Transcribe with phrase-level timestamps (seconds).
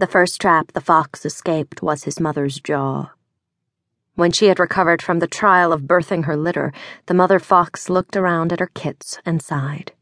[0.00, 3.10] The first trap the fox escaped was his mother's jaw.
[4.14, 6.72] When she had recovered from the trial of birthing her litter,
[7.04, 9.92] the mother fox looked around at her kits and sighed.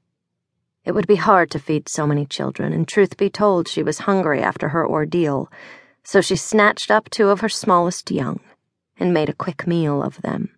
[0.84, 4.06] It would be hard to feed so many children, and truth be told, she was
[4.06, 5.50] hungry after her ordeal,
[6.04, 8.38] so she snatched up two of her smallest young
[8.98, 10.50] and made a quick meal of them.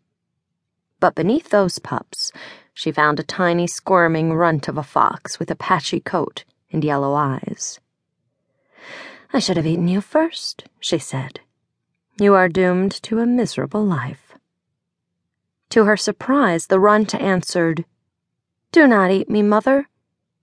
[0.98, 2.30] But beneath those pups,
[2.74, 7.14] she found a tiny squirming runt of a fox with a patchy coat and yellow
[7.14, 7.80] eyes.
[9.32, 11.38] I should have eaten you first, she said.
[12.18, 14.34] You are doomed to a miserable life.
[15.70, 17.84] To her surprise, the runt answered,
[18.72, 19.88] Do not eat me, mother.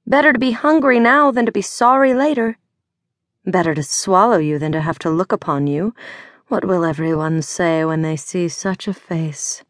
[0.05, 2.57] Better to be hungry now than to be sorry later.
[3.45, 5.93] Better to swallow you than to have to look upon you.
[6.47, 9.65] What will everyone say when they see such a face?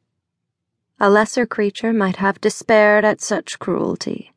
[1.00, 4.32] A lesser creature might have despaired at such cruelty,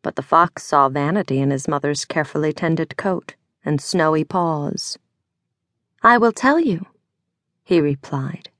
[0.00, 4.98] but the fox saw vanity in his mother's carefully tended coat and snowy paws.
[6.02, 6.86] I will tell you,
[7.62, 8.50] he replied.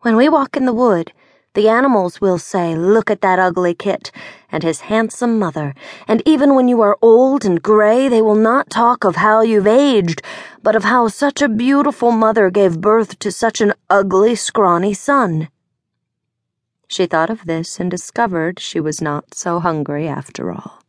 [0.00, 1.12] When we walk in the wood,
[1.54, 4.10] the animals will say, Look at that ugly kit
[4.50, 5.74] and his handsome mother,
[6.06, 9.66] and even when you are old and gray, they will not talk of how you've
[9.66, 10.20] aged,
[10.62, 15.48] but of how such a beautiful mother gave birth to such an ugly, scrawny son.
[16.88, 20.83] She thought of this and discovered she was not so hungry after all.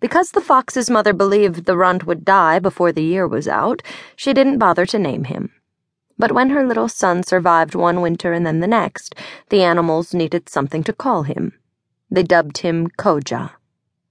[0.00, 3.82] Because the fox's mother believed the runt would die before the year was out,
[4.14, 5.50] she didn't bother to name him.
[6.18, 9.14] But when her little son survived one winter and then the next,
[9.50, 11.52] the animals needed something to call him.
[12.10, 13.52] They dubbed him Koja,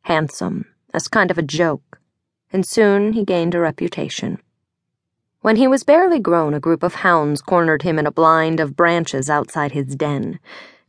[0.03, 1.99] handsome, as kind of a joke,
[2.51, 4.39] and soon he gained a reputation.
[5.41, 8.75] When he was barely grown, a group of hounds cornered him in a blind of
[8.75, 10.39] branches outside his den.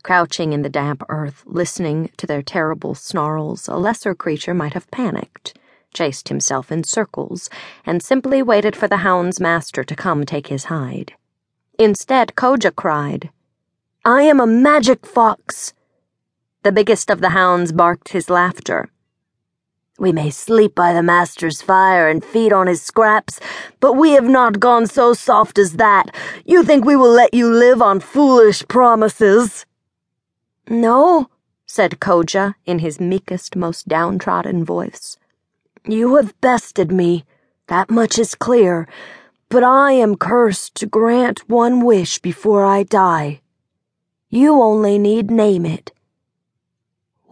[0.01, 4.89] Crouching in the damp earth, listening to their terrible snarls, a lesser creature might have
[4.91, 5.57] panicked,
[5.93, 7.49] chased himself in circles,
[7.85, 11.13] and simply waited for the hound's master to come take his hide.
[11.77, 13.29] Instead, Koja cried,
[14.05, 15.73] I am a magic fox.
[16.63, 18.89] The biggest of the hounds barked his laughter.
[19.99, 23.37] We may sleep by the master's fire and feed on his scraps,
[23.81, 26.15] but we have not gone so soft as that.
[26.45, 29.65] You think we will let you live on foolish promises?
[30.69, 31.29] No,
[31.65, 35.17] said Koja in his meekest, most downtrodden voice.
[35.83, 37.25] You have bested me,
[37.67, 38.87] that much is clear,
[39.49, 43.41] but I am cursed to grant one wish before I die.
[44.29, 45.91] You only need name it.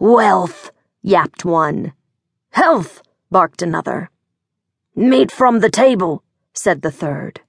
[0.00, 1.92] Wealth, yapped one.
[2.50, 4.10] Health, barked another.
[4.96, 7.40] Meat from the table, said the third.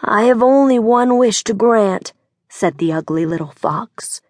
[0.00, 2.12] I have only one wish to grant,
[2.48, 4.20] said the ugly little fox.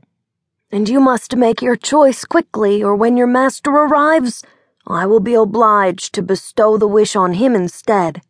[0.71, 4.45] And you must make your choice quickly, or when your master arrives,
[4.87, 8.21] I will be obliged to bestow the wish on him instead.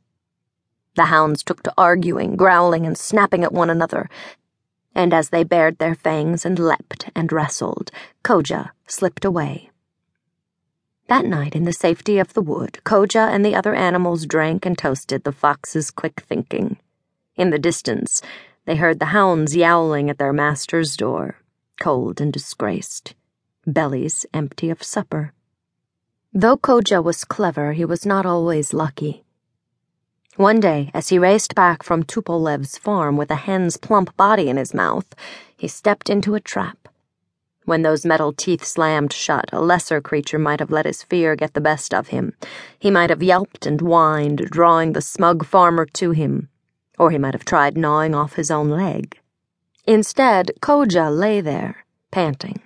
[0.94, 4.08] The hounds took to arguing, growling, and snapping at one another,
[4.94, 7.90] and as they bared their fangs and leapt and wrestled,
[8.22, 9.70] Koja slipped away.
[11.08, 14.78] That night, in the safety of the wood, Koja and the other animals drank and
[14.78, 16.76] toasted the fox's quick thinking.
[17.34, 18.22] In the distance,
[18.64, 21.36] they heard the hounds yowling at their master's door
[21.78, 23.14] cold and disgraced,
[23.66, 25.32] bellies empty of supper.
[26.32, 29.24] Though Koja was clever, he was not always lucky.
[30.36, 34.56] One day, as he raced back from Tupolev's farm with a hen's plump body in
[34.56, 35.12] his mouth,
[35.56, 36.88] he stepped into a trap.
[37.64, 41.54] When those metal teeth slammed shut, a lesser creature might have let his fear get
[41.54, 42.34] the best of him.
[42.78, 46.48] He might have yelped and whined, drawing the smug farmer to him,
[46.98, 49.18] or he might have tried gnawing off his own leg.
[49.88, 52.60] Instead, Koja lay there, panting,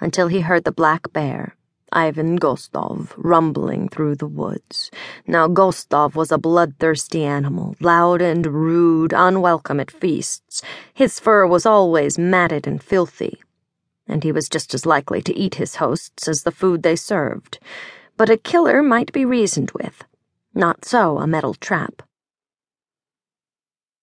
[0.00, 1.54] until he heard the black bear,
[1.92, 4.90] Ivan Gostov, rumbling through the woods.
[5.24, 10.62] Now, Gostov was a bloodthirsty animal, loud and rude, unwelcome at feasts.
[10.92, 13.40] His fur was always matted and filthy,
[14.08, 17.60] and he was just as likely to eat his hosts as the food they served.
[18.16, 20.02] But a killer might be reasoned with.
[20.52, 22.02] Not so a metal trap.